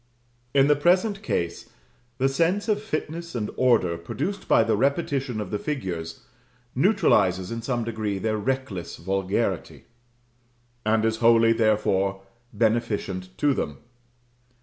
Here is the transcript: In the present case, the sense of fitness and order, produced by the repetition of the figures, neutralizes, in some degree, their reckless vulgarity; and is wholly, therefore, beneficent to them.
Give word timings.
In 0.55 0.65
the 0.65 0.75
present 0.75 1.21
case, 1.21 1.69
the 2.17 2.27
sense 2.27 2.67
of 2.67 2.81
fitness 2.81 3.35
and 3.35 3.51
order, 3.55 3.99
produced 3.99 4.47
by 4.47 4.63
the 4.63 4.75
repetition 4.75 5.39
of 5.39 5.51
the 5.51 5.59
figures, 5.59 6.25
neutralizes, 6.73 7.51
in 7.51 7.61
some 7.61 7.83
degree, 7.83 8.17
their 8.17 8.37
reckless 8.37 8.97
vulgarity; 8.97 9.83
and 10.83 11.05
is 11.05 11.17
wholly, 11.17 11.53
therefore, 11.53 12.23
beneficent 12.51 13.37
to 13.37 13.53
them. 13.53 13.77